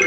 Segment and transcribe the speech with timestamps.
[0.00, 0.06] こ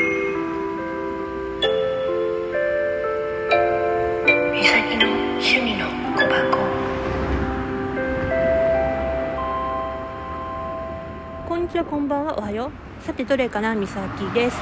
[11.55, 12.71] んにちは、こんばんは、おはよ
[13.01, 13.03] う。
[13.03, 14.57] さて、どれかな、みさきです。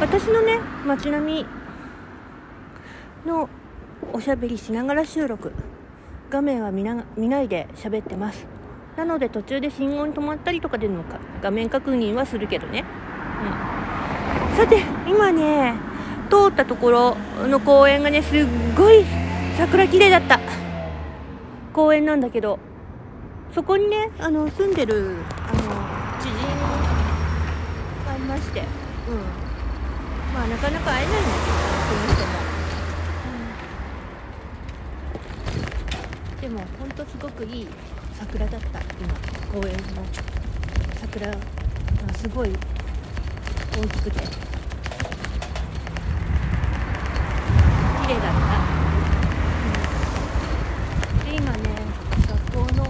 [0.00, 1.46] 私のね、街並み
[3.26, 3.48] の
[4.12, 5.52] おしゃべりしながら収録。
[6.30, 8.46] 画面は見な見ないで喋ってます。
[8.96, 12.84] なので、途中で信号に止まったりとかでのか画面確認はするけどね。
[13.72, 13.77] うん。
[14.58, 15.74] さて、今ね、
[16.28, 17.16] 通ったところ
[17.46, 18.44] の公園がね、すっ
[18.76, 19.04] ごい
[19.56, 20.40] 桜綺麗だった。
[21.72, 22.58] 公園なんだけど、
[23.54, 25.60] そこにね、あの、住んでる、あの、
[26.20, 26.34] 知人
[28.04, 28.66] がいまして、うん。
[30.34, 32.34] まあ、なかなか会えないんだけど、その人も。
[36.34, 37.68] うん、でも、ほんとすごくいい
[38.14, 39.14] 桜だった、今、
[39.54, 40.02] 公園の
[41.00, 41.38] 桜が
[42.16, 42.50] すごい
[43.78, 44.47] 大きくて、
[48.08, 48.38] 麗だった。
[51.20, 51.58] うん、で、今ね、
[52.26, 52.88] 学校の道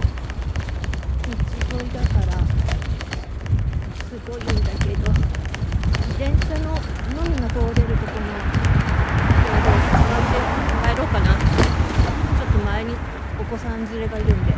[1.77, 2.39] 沿いだから
[4.05, 5.21] すごいんだけど自
[6.17, 8.27] 転車ののみが通れるとこも
[9.43, 9.67] ちょうど
[10.87, 11.25] 帰ろうかな。
[11.35, 12.95] ちょっと前に
[13.39, 14.53] お子さん連れがいるんで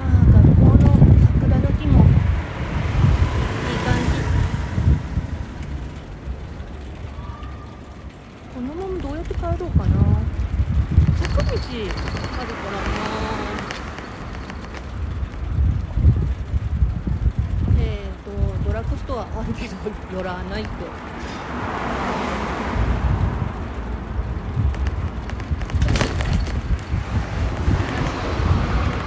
[0.00, 0.80] ああ学校の
[1.26, 2.14] 桜の木もいい
[3.84, 4.10] 感じ
[8.90, 9.94] このままどうやって帰ろうかな。
[11.28, 11.76] 坂道あるか
[12.70, 12.88] らな。
[17.78, 18.30] えっ、と
[18.66, 19.76] ドラッグストアあるけど
[20.18, 20.68] 寄らないと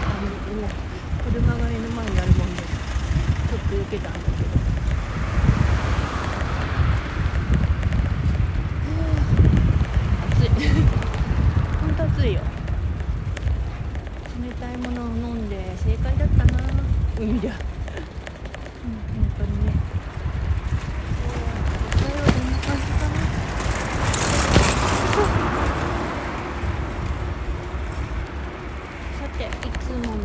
[0.06, 0.68] あでも
[1.32, 4.34] 車が目の前にあるもんでちょっと避けたんだけど
[10.32, 10.50] 暑い
[11.82, 12.42] 本当暑いよ
[14.42, 16.52] 冷たいものを飲んで正解だったな
[17.20, 18.92] 海ではうん
[19.24, 19.74] 本当にね
[21.16, 23.14] そう北海道どんな感じかな
[29.20, 29.48] さてい
[29.80, 30.24] つもの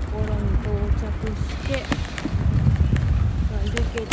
[0.00, 1.70] ところに到着して
[3.52, 4.08] はいるけど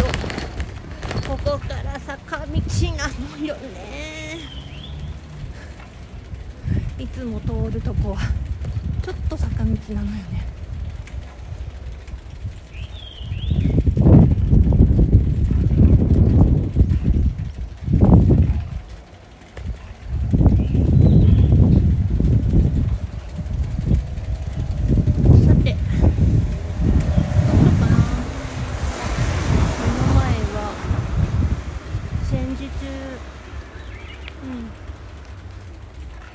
[1.43, 3.07] ここから坂道な
[3.37, 4.39] のよね。
[6.99, 8.19] いつも通るとこは
[9.01, 10.45] ちょっと坂道なのよね
[24.21, 24.45] さて
[25.23, 25.55] どうしよう
[27.79, 27.97] かな
[29.79, 30.23] 目の前
[30.53, 30.73] は
[32.29, 32.69] 戦時中
[34.43, 34.71] うん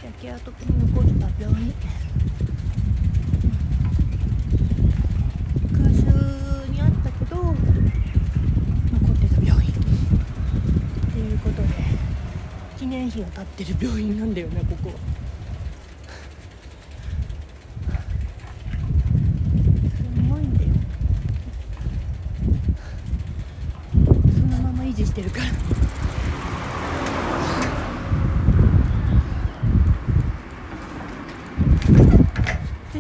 [0.05, 0.57] 焼け跡に
[0.93, 1.75] 残った病院
[5.73, 6.01] 空襲
[6.71, 9.75] にあったけど残ってた病院っ
[11.13, 11.69] ていうことで
[13.27, 14.91] 記念碑が立ってる病院なんだよねここ。
[19.95, 20.69] すごいんだよ。
[24.33, 25.47] そのまま維持してるから。
[25.47, 25.53] よ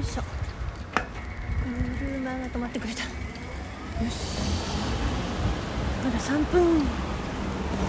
[0.00, 0.22] いしょ。
[1.98, 3.02] 車が止まってくれた。
[3.02, 3.08] よ
[4.10, 4.16] し。
[6.04, 6.84] まだ3分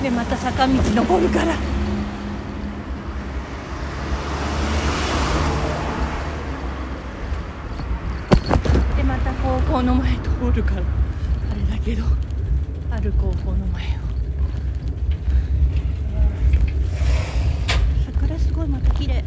[0.01, 1.55] でまた坂道登るから
[8.95, 10.81] でまた高校の前通るから
[11.51, 12.03] あれだけど
[12.89, 13.87] ある高校の前を
[18.05, 19.23] 桜すごいまた綺麗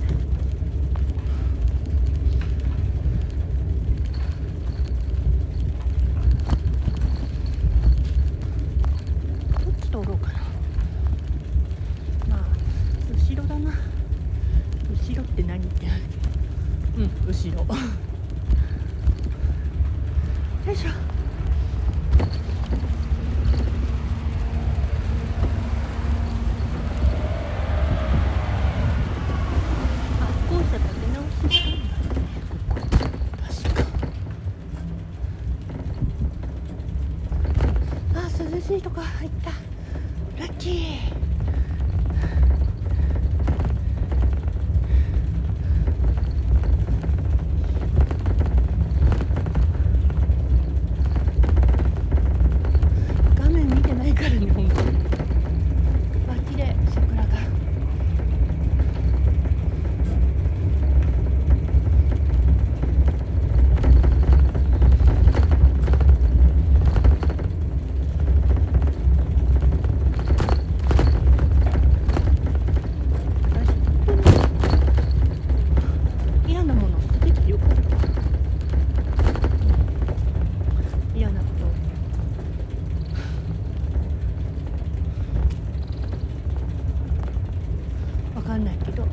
[88.50, 89.06] かんないけど。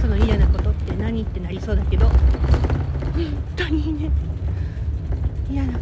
[0.00, 2.08] その嫌なことって何ってなりそうだけど。
[2.08, 2.16] 本
[3.54, 4.10] 当にね。
[5.48, 5.78] 嫌な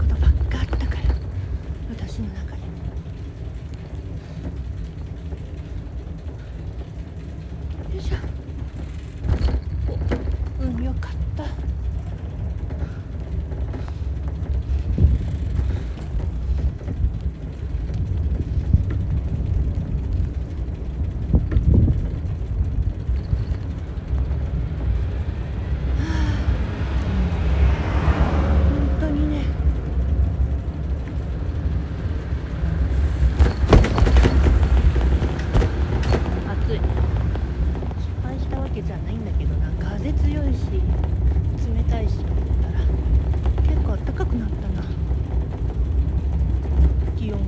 [47.34, 47.38] うん。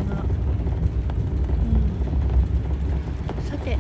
[3.45, 3.77] さて。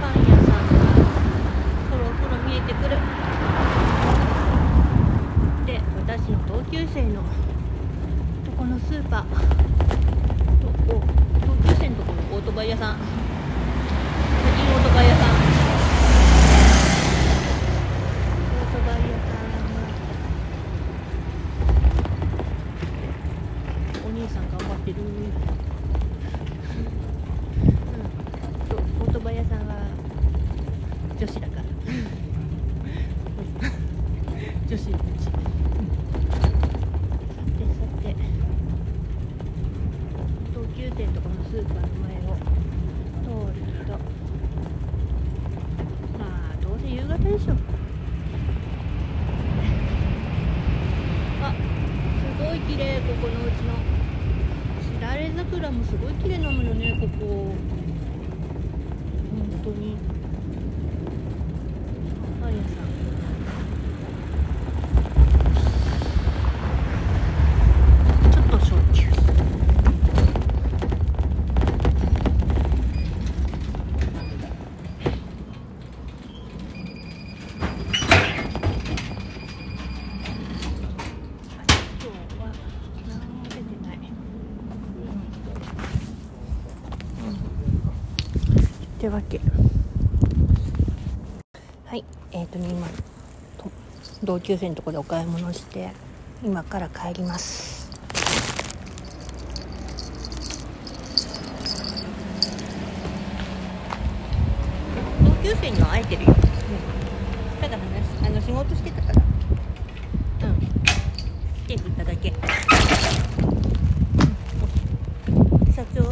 [0.00, 0.82] パン屋さんが
[1.88, 2.90] そろそろ見えてくる。
[5.66, 7.22] で私の同級生の。
[8.44, 9.60] とこのスーパー。
[10.60, 13.06] とお同級生のとこのオートバイ屋さん最
[14.52, 19.32] 近オートバイ屋さんオートバイ屋さ
[24.04, 25.32] んお兄さん頑張ってるうん
[28.68, 29.74] そうオートバイ屋さんは
[31.20, 31.62] 女子だから。
[34.66, 35.24] 女子のうち。
[35.24, 35.30] さ
[37.58, 38.16] てさて
[40.54, 42.32] 同級生のとこのスーパーの前を
[43.20, 43.92] 通るけど
[46.18, 47.52] まあどうせ夕方でしょ。
[51.44, 51.58] あす
[52.42, 53.76] ごい綺麗ここのうちの。
[54.80, 57.54] しだれ桜もすごい綺麗なのよねここ。
[59.30, 59.98] 本当に
[62.40, 62.72] パン屋さん
[68.32, 69.00] ちょっと焼酎
[81.82, 82.52] 今日は
[83.06, 83.96] 何も出てない
[89.10, 89.40] わけ。
[91.84, 92.86] はいえっ、ー、とね今
[93.58, 93.70] と
[94.22, 95.90] 同級生のところでお買い物して
[96.44, 97.90] 今から帰ります。
[105.24, 106.34] 同級生には会えてるよ、
[107.60, 110.56] ただ話あの仕事してたからうん
[111.66, 112.36] 手振っただけ、うん
[115.72, 116.10] 社長と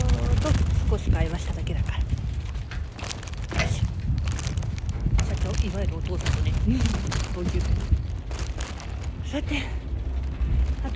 [0.88, 3.84] 少し会話しただけだからよいしょ
[5.24, 6.52] 社長いわゆるお父さんとね
[7.34, 7.66] 同級生
[9.30, 9.62] さて
[10.86, 10.90] あ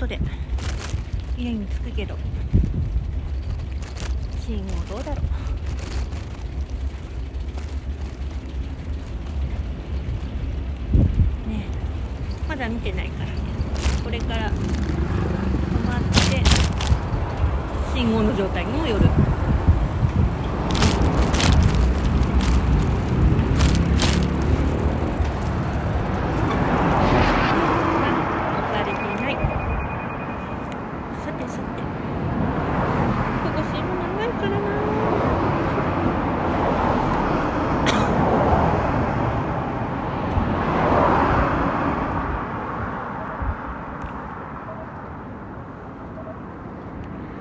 [0.00, 0.18] 後で
[1.36, 2.16] 家に着くけど
[4.40, 5.24] 信号どうだろう。
[11.50, 11.64] ね
[12.48, 13.30] まだ見てないから。
[14.02, 14.52] これから止
[15.86, 16.42] まって
[17.94, 19.06] 信号の状態もよる
[28.72, 29.34] されていない
[31.24, 31.82] さてさて
[33.42, 34.70] ここ信号長いからな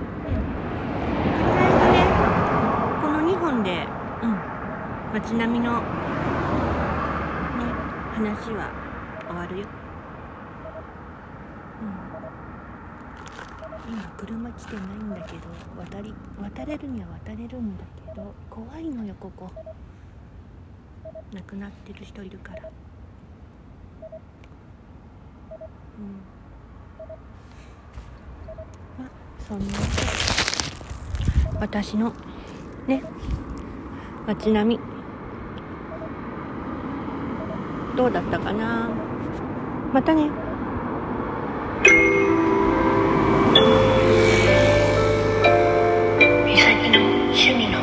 [0.09, 1.97] とりあえずね
[3.01, 3.87] この2本で、
[4.23, 4.29] うん、
[5.29, 5.79] 街並みのね
[8.15, 8.71] 話は
[9.27, 9.67] 終わるよ、
[13.87, 15.41] うん、今車来てないんだけど
[15.77, 19.51] 渡り渡れるには渡れるんだけど怖いのよここ。
[21.31, 22.63] 亡くなってる人いるから。
[22.63, 22.69] うん。
[28.97, 29.09] まあ
[29.47, 29.65] そんな
[31.59, 32.11] 私の
[32.87, 33.03] ね
[34.25, 34.98] 街並み。
[37.99, 38.89] どうだったかな。
[39.93, 40.29] またね。
[46.45, 47.78] みさきの趣味の